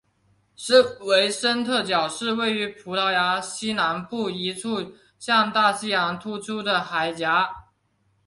[0.55, 7.23] 圣维森特角是位于葡萄牙西南部一处向大西洋突出的海岬。